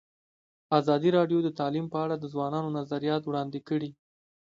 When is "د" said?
1.43-1.49, 2.19-2.25